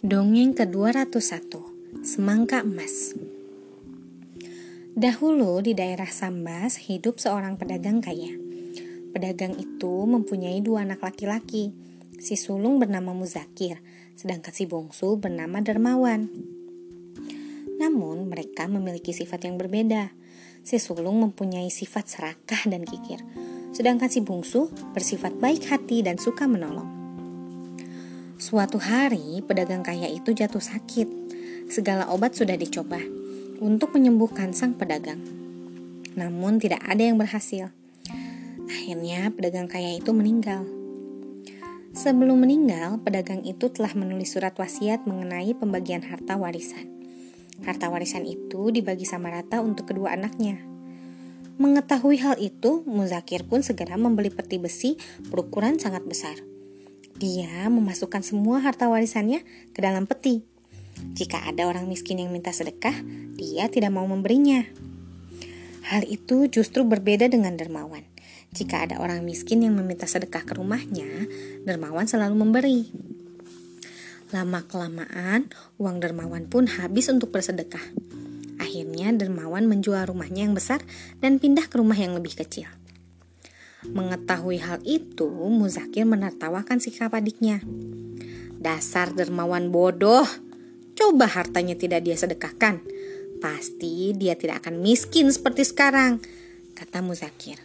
Dongeng 0.00 0.56
ke-201 0.56 1.52
Semangka 2.08 2.64
Emas 2.64 3.12
Dahulu 4.96 5.60
di 5.60 5.76
daerah 5.76 6.08
Sambas 6.08 6.88
hidup 6.88 7.20
seorang 7.20 7.60
pedagang 7.60 8.00
kaya. 8.00 8.32
Pedagang 9.12 9.60
itu 9.60 10.08
mempunyai 10.08 10.64
dua 10.64 10.88
anak 10.88 11.04
laki-laki. 11.04 11.76
Si 12.16 12.32
sulung 12.40 12.80
bernama 12.80 13.12
Muzakir, 13.12 13.84
sedangkan 14.16 14.56
si 14.56 14.64
bungsu 14.64 15.20
bernama 15.20 15.60
Dermawan. 15.60 16.32
Namun 17.76 18.24
mereka 18.32 18.72
memiliki 18.72 19.12
sifat 19.12 19.44
yang 19.44 19.60
berbeda. 19.60 20.16
Si 20.64 20.80
sulung 20.80 21.20
mempunyai 21.20 21.68
sifat 21.68 22.08
serakah 22.08 22.72
dan 22.72 22.88
kikir, 22.88 23.20
sedangkan 23.76 24.08
si 24.08 24.24
bungsu 24.24 24.72
bersifat 24.96 25.36
baik 25.36 25.68
hati 25.68 26.00
dan 26.00 26.16
suka 26.16 26.48
menolong. 26.48 26.99
Suatu 28.40 28.80
hari, 28.80 29.44
pedagang 29.44 29.84
kaya 29.84 30.08
itu 30.08 30.32
jatuh 30.32 30.64
sakit. 30.64 31.04
Segala 31.68 32.08
obat 32.08 32.32
sudah 32.32 32.56
dicoba 32.56 32.96
untuk 33.60 33.92
menyembuhkan 33.92 34.56
sang 34.56 34.72
pedagang. 34.80 35.20
Namun 36.16 36.56
tidak 36.56 36.80
ada 36.88 37.04
yang 37.04 37.20
berhasil. 37.20 37.68
Akhirnya 38.64 39.28
pedagang 39.28 39.68
kaya 39.68 39.92
itu 39.92 40.16
meninggal. 40.16 40.64
Sebelum 41.92 42.40
meninggal, 42.40 43.04
pedagang 43.04 43.44
itu 43.44 43.68
telah 43.68 43.92
menulis 43.92 44.32
surat 44.32 44.56
wasiat 44.56 45.04
mengenai 45.04 45.52
pembagian 45.52 46.00
harta 46.00 46.40
warisan. 46.40 46.88
Harta 47.68 47.92
warisan 47.92 48.24
itu 48.24 48.72
dibagi 48.72 49.04
sama 49.04 49.28
rata 49.36 49.60
untuk 49.60 49.92
kedua 49.92 50.16
anaknya. 50.16 50.56
Mengetahui 51.60 52.16
hal 52.24 52.40
itu, 52.40 52.88
Muzakir 52.88 53.44
pun 53.44 53.60
segera 53.60 54.00
membeli 54.00 54.32
peti 54.32 54.56
besi 54.56 54.96
berukuran 55.28 55.76
sangat 55.76 56.08
besar. 56.08 56.40
Dia 57.20 57.68
memasukkan 57.68 58.24
semua 58.24 58.64
harta 58.64 58.88
warisannya 58.88 59.44
ke 59.76 59.84
dalam 59.84 60.08
peti. 60.08 60.40
Jika 61.12 61.52
ada 61.52 61.68
orang 61.68 61.84
miskin 61.84 62.16
yang 62.16 62.32
minta 62.32 62.48
sedekah, 62.48 62.96
dia 63.36 63.68
tidak 63.68 63.92
mau 63.92 64.08
memberinya. 64.08 64.64
Hal 65.84 66.08
itu 66.08 66.48
justru 66.48 66.80
berbeda 66.80 67.28
dengan 67.28 67.60
dermawan. 67.60 68.08
Jika 68.56 68.88
ada 68.88 69.04
orang 69.04 69.20
miskin 69.20 69.60
yang 69.60 69.76
meminta 69.76 70.08
sedekah 70.08 70.48
ke 70.48 70.56
rumahnya, 70.56 71.28
dermawan 71.68 72.08
selalu 72.08 72.40
memberi. 72.40 72.88
Lama-kelamaan, 74.32 75.52
uang 75.76 76.00
dermawan 76.00 76.48
pun 76.48 76.72
habis 76.72 77.12
untuk 77.12 77.36
bersedekah. 77.36 77.84
Akhirnya, 78.56 79.12
dermawan 79.12 79.68
menjual 79.68 80.08
rumahnya 80.08 80.48
yang 80.48 80.56
besar 80.56 80.80
dan 81.20 81.36
pindah 81.36 81.68
ke 81.68 81.76
rumah 81.76 82.00
yang 82.00 82.16
lebih 82.16 82.32
kecil. 82.32 82.79
Mengetahui 83.88 84.60
hal 84.60 84.84
itu, 84.84 85.24
Muzakir 85.48 86.04
menertawakan 86.04 86.84
sikap 86.84 87.16
adiknya. 87.16 87.64
Dasar 88.60 89.16
dermawan 89.16 89.72
bodoh, 89.72 90.28
coba 90.92 91.24
hartanya 91.24 91.72
tidak 91.72 92.04
dia 92.04 92.12
sedekahkan. 92.12 92.84
Pasti 93.40 94.12
dia 94.12 94.36
tidak 94.36 94.60
akan 94.68 94.84
miskin 94.84 95.32
seperti 95.32 95.64
sekarang, 95.64 96.20
kata 96.76 97.00
Muzakir. 97.00 97.56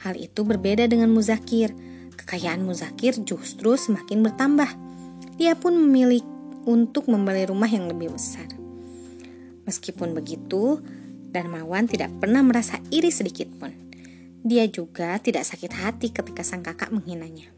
Hal 0.00 0.16
itu 0.16 0.40
berbeda 0.40 0.88
dengan 0.88 1.12
Muzakir. 1.12 1.76
Kekayaan 2.16 2.64
Muzakir 2.64 3.20
justru 3.20 3.76
semakin 3.76 4.24
bertambah. 4.24 4.72
Dia 5.36 5.52
pun 5.52 5.76
memilih 5.76 6.24
untuk 6.64 7.12
membeli 7.12 7.44
rumah 7.44 7.68
yang 7.68 7.92
lebih 7.92 8.16
besar. 8.16 8.48
Meskipun 9.68 10.16
begitu, 10.16 10.80
Darmawan 11.30 11.86
tidak 11.86 12.08
pernah 12.16 12.40
merasa 12.40 12.80
iri 12.88 13.12
sedikit 13.12 13.46
pun. 13.60 13.79
Dia 14.40 14.64
juga 14.72 15.20
tidak 15.20 15.44
sakit 15.44 15.72
hati 15.76 16.08
ketika 16.16 16.40
sang 16.40 16.64
kakak 16.64 16.88
menghinanya. 16.88 17.52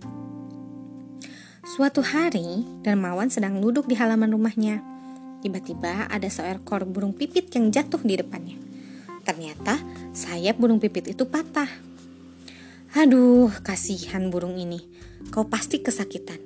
Suatu 1.63 2.03
hari, 2.03 2.67
Darmawan 2.83 3.31
sedang 3.31 3.63
duduk 3.63 3.87
di 3.87 3.95
halaman 3.95 4.35
rumahnya. 4.35 4.83
Tiba-tiba 5.47 6.11
ada 6.11 6.27
seekor 6.27 6.83
burung 6.83 7.15
pipit 7.15 7.55
yang 7.55 7.71
jatuh 7.71 8.03
di 8.03 8.19
depannya. 8.19 8.59
Ternyata 9.23 9.79
sayap 10.11 10.59
burung 10.59 10.83
pipit 10.83 11.15
itu 11.15 11.23
patah. 11.23 11.71
Aduh, 12.99 13.49
kasihan 13.63 14.27
burung 14.29 14.59
ini. 14.59 14.83
Kau 15.31 15.47
pasti 15.47 15.79
kesakitan. 15.79 16.43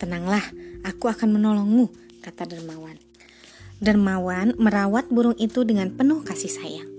Tenanglah, 0.00 0.42
aku 0.80 1.12
akan 1.12 1.38
menolongmu, 1.38 1.92
kata 2.24 2.48
Dermawan. 2.48 2.96
Dermawan 3.78 4.56
merawat 4.56 5.12
burung 5.12 5.36
itu 5.38 5.62
dengan 5.62 5.92
penuh 5.94 6.24
kasih 6.24 6.50
sayang. 6.50 6.97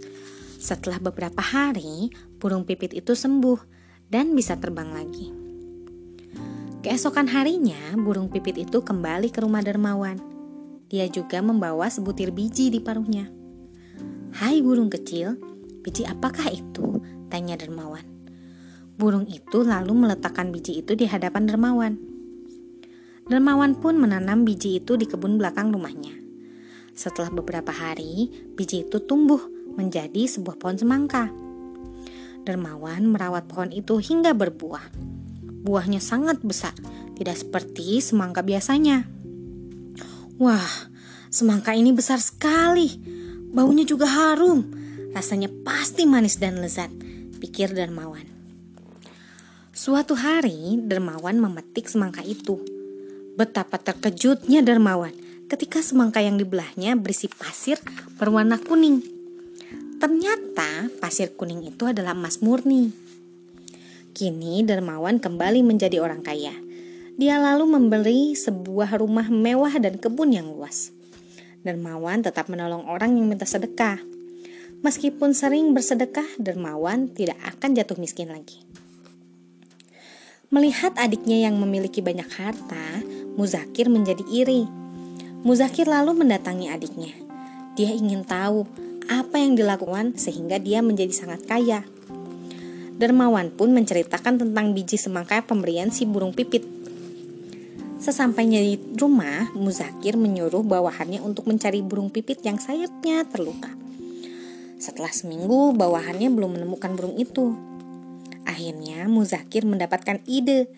Setelah 0.60 1.00
beberapa 1.00 1.40
hari, 1.40 2.12
burung 2.36 2.68
pipit 2.68 2.92
itu 2.92 3.16
sembuh 3.16 3.64
dan 4.12 4.36
bisa 4.36 4.60
terbang 4.60 4.92
lagi. 4.92 5.32
Keesokan 6.84 7.32
harinya, 7.32 7.96
burung 7.96 8.28
pipit 8.28 8.60
itu 8.68 8.84
kembali 8.84 9.32
ke 9.32 9.40
rumah 9.40 9.64
Dermawan. 9.64 10.20
Dia 10.92 11.08
juga 11.08 11.40
membawa 11.40 11.88
sebutir 11.88 12.36
biji 12.36 12.76
di 12.76 12.84
paruhnya. 12.84 13.32
Hai 14.36 14.60
burung 14.60 14.92
kecil, 14.92 15.40
biji 15.80 16.04
apakah 16.04 16.52
itu? 16.52 17.00
Tanya 17.32 17.56
Dermawan. 17.56 18.04
Burung 19.00 19.32
itu 19.32 19.64
lalu 19.64 19.96
meletakkan 19.96 20.52
biji 20.52 20.84
itu 20.84 20.92
di 20.92 21.08
hadapan 21.08 21.48
Dermawan. 21.48 21.96
Dermawan 23.32 23.80
pun 23.80 23.96
menanam 23.96 24.44
biji 24.44 24.84
itu 24.84 25.00
di 25.00 25.08
kebun 25.08 25.40
belakang 25.40 25.72
rumahnya. 25.72 26.20
Setelah 26.92 27.32
beberapa 27.32 27.72
hari, 27.72 28.28
biji 28.60 28.84
itu 28.84 29.00
tumbuh 29.00 29.40
menjadi 29.80 30.28
sebuah 30.28 30.60
pohon 30.60 30.76
semangka. 30.76 31.32
Dermawan 32.44 33.08
merawat 33.08 33.48
pohon 33.48 33.72
itu 33.72 34.04
hingga 34.04 34.36
berbuah. 34.36 34.92
Buahnya 35.64 36.04
sangat 36.04 36.44
besar, 36.44 36.76
tidak 37.16 37.40
seperti 37.40 38.04
semangka 38.04 38.44
biasanya. 38.44 39.08
Wah, 40.36 40.92
semangka 41.32 41.72
ini 41.72 41.96
besar 41.96 42.20
sekali. 42.20 43.00
Baunya 43.56 43.88
juga 43.88 44.08
harum. 44.08 44.68
Rasanya 45.16 45.48
pasti 45.64 46.04
manis 46.08 46.40
dan 46.40 46.60
lezat, 46.60 46.92
pikir 47.40 47.72
Dermawan. 47.76 48.24
Suatu 49.76 50.16
hari, 50.16 50.80
Dermawan 50.80 51.40
memetik 51.40 51.88
semangka 51.88 52.24
itu. 52.24 52.60
Betapa 53.36 53.80
terkejutnya 53.80 54.64
Dermawan 54.64 55.16
ketika 55.50 55.82
semangka 55.82 56.22
yang 56.22 56.38
dibelahnya 56.38 56.94
berisi 56.96 57.26
pasir 57.28 57.82
berwarna 58.16 58.62
kuning. 58.62 59.19
Ternyata 60.00 60.88
pasir 61.04 61.36
kuning 61.36 61.76
itu 61.76 61.84
adalah 61.84 62.16
emas 62.16 62.40
murni. 62.40 62.96
Kini 64.16 64.64
Dermawan 64.64 65.20
kembali 65.20 65.60
menjadi 65.60 66.00
orang 66.00 66.24
kaya. 66.24 66.56
Dia 67.20 67.36
lalu 67.36 67.68
membeli 67.68 68.32
sebuah 68.32 68.96
rumah 68.96 69.28
mewah 69.28 69.76
dan 69.76 70.00
kebun 70.00 70.32
yang 70.32 70.48
luas. 70.48 70.96
Dermawan 71.68 72.24
tetap 72.24 72.48
menolong 72.48 72.88
orang 72.88 73.20
yang 73.20 73.28
minta 73.28 73.44
sedekah. 73.44 74.00
Meskipun 74.88 75.36
sering 75.36 75.76
bersedekah, 75.76 76.40
Dermawan 76.40 77.12
tidak 77.12 77.36
akan 77.44 77.76
jatuh 77.76 78.00
miskin 78.00 78.32
lagi. 78.32 78.64
Melihat 80.48 80.96
adiknya 80.96 81.52
yang 81.52 81.60
memiliki 81.60 82.00
banyak 82.00 82.32
harta, 82.40 83.04
Muzakir 83.36 83.92
menjadi 83.92 84.24
iri. 84.32 84.64
Muzakir 85.44 85.92
lalu 85.92 86.16
mendatangi 86.24 86.72
adiknya. 86.72 87.12
Dia 87.76 87.92
ingin 87.92 88.24
tahu 88.24 88.64
apa 89.10 89.42
yang 89.42 89.58
dilakukan 89.58 90.14
sehingga 90.16 90.62
dia 90.62 90.86
menjadi 90.86 91.10
sangat 91.10 91.50
kaya. 91.50 91.82
Dermawan 93.02 93.50
pun 93.50 93.74
menceritakan 93.74 94.38
tentang 94.38 94.78
biji 94.78 95.02
semangka 95.02 95.42
pemberian 95.42 95.90
si 95.90 96.06
burung 96.06 96.32
pipit. 96.36 96.62
Sesampainya 98.00 98.64
di 98.64 98.80
rumah, 98.96 99.52
Muzakir 99.58 100.16
menyuruh 100.16 100.64
bawahannya 100.64 101.20
untuk 101.20 101.50
mencari 101.52 101.84
burung 101.84 102.12
pipit 102.12 102.40
yang 102.46 102.56
sayapnya 102.56 103.28
terluka. 103.28 103.72
Setelah 104.80 105.12
seminggu, 105.12 105.76
bawahannya 105.76 106.32
belum 106.32 106.56
menemukan 106.56 106.96
burung 106.96 107.20
itu. 107.20 107.56
Akhirnya, 108.48 109.08
Muzakir 109.12 109.68
mendapatkan 109.68 110.24
ide. 110.28 110.72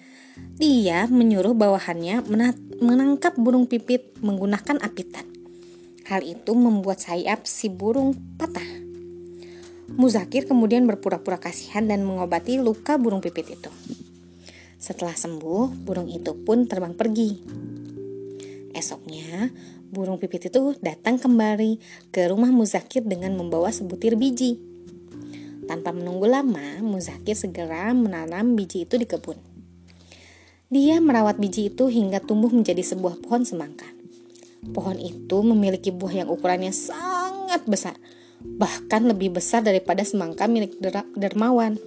Dia 0.57 1.06
menyuruh 1.06 1.54
bawahannya 1.54 2.25
menangkap 2.81 3.38
burung 3.38 3.69
pipit 3.69 4.18
menggunakan 4.22 4.81
apitan. 4.81 5.31
Hal 6.12 6.28
itu 6.28 6.52
membuat 6.52 7.00
sayap 7.00 7.48
si 7.48 7.72
burung 7.72 8.12
patah. 8.36 8.68
Muzakir 9.96 10.44
kemudian 10.44 10.84
berpura-pura 10.84 11.40
kasihan 11.40 11.88
dan 11.88 12.04
mengobati 12.04 12.60
luka 12.60 13.00
burung 13.00 13.24
pipit 13.24 13.56
itu. 13.56 13.72
Setelah 14.75 15.16
sembuh, 15.16 15.72
burung 15.72 16.12
itu 16.12 16.36
pun 16.36 16.68
terbang 16.68 16.92
pergi. 17.00 17.40
Esoknya, 18.75 19.56
burung 19.88 20.19
pipit 20.19 20.52
itu 20.52 20.75
datang 20.84 21.16
kembali 21.16 21.80
ke 22.12 22.28
rumah 22.28 22.52
Muzakir 22.52 23.07
dengan 23.07 23.31
membawa 23.40 23.72
sebutir 23.72 24.19
biji. 24.19 24.60
Tanpa 25.64 25.96
menunggu 25.96 26.28
lama, 26.28 26.84
Muzakir 26.84 27.40
segera 27.40 27.96
menanam 27.96 28.60
biji 28.60 28.84
itu 28.84 29.00
di 29.00 29.07
kebun. 29.07 29.40
Dia 30.68 31.00
merawat 31.00 31.40
biji 31.40 31.72
itu 31.72 31.88
hingga 31.88 32.19
tumbuh 32.19 32.52
menjadi 32.52 32.84
sebuah 32.84 33.24
pohon 33.24 33.48
semangka. 33.48 34.00
Pohon 34.62 35.02
itu 35.02 35.38
memiliki 35.42 35.90
buah 35.90 36.22
yang 36.22 36.30
ukurannya 36.30 36.69
sangat 36.69 37.66
besar, 37.66 37.98
bahkan 38.46 39.10
lebih 39.10 39.34
besar 39.34 39.66
daripada 39.66 40.06
semangka 40.06 40.46
milik 40.46 40.78
dermawan. 41.18 41.81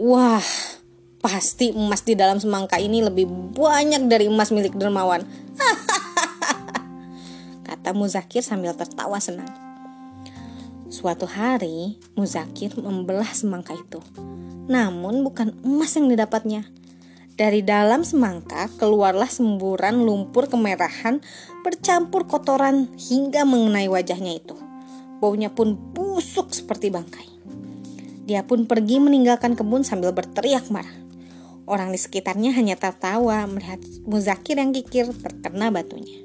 Wah, 0.00 0.40
pasti 1.20 1.76
emas 1.76 2.00
di 2.00 2.16
dalam 2.16 2.40
semangka 2.40 2.80
ini 2.80 3.04
lebih 3.04 3.28
banyak 3.52 4.08
dari 4.08 4.32
emas 4.32 4.48
milik 4.48 4.72
dermawan. 4.72 5.28
kata 7.68 7.92
Muzakir 7.92 8.40
sambil 8.40 8.72
tertawa 8.72 9.20
senang. 9.20 9.52
Suatu 10.88 11.28
hari, 11.28 12.00
Muzakir 12.16 12.72
membelah 12.80 13.28
semangka 13.36 13.76
itu. 13.76 14.00
Namun 14.68 15.20
bukan 15.20 15.52
emas 15.60 15.92
yang 15.92 16.08
didapatnya. 16.08 16.64
Dari 17.38 17.62
dalam 17.62 18.02
semangka 18.02 18.66
keluarlah 18.82 19.30
semburan 19.30 20.02
lumpur 20.02 20.50
kemerahan 20.50 21.22
bercampur 21.62 22.26
kotoran 22.26 22.90
hingga 22.98 23.46
mengenai 23.46 23.86
wajahnya 23.86 24.42
itu. 24.42 24.58
Baunya 25.22 25.46
pun 25.46 25.78
busuk 25.94 26.50
seperti 26.50 26.90
bangkai. 26.90 27.30
Dia 28.26 28.42
pun 28.42 28.66
pergi 28.66 28.98
meninggalkan 28.98 29.54
kebun 29.54 29.86
sambil 29.86 30.10
berteriak 30.10 30.66
marah. 30.74 30.98
Orang 31.62 31.94
di 31.94 32.00
sekitarnya 32.02 32.50
hanya 32.58 32.74
tertawa 32.74 33.46
melihat 33.46 33.78
Muzakir 34.02 34.58
yang 34.58 34.74
kikir 34.74 35.06
terkena 35.22 35.70
batunya. 35.70 36.18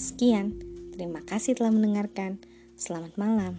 Sekian, 0.00 0.56
terima 0.96 1.20
kasih 1.28 1.60
telah 1.60 1.76
mendengarkan. 1.76 2.40
Selamat 2.72 3.12
malam. 3.20 3.52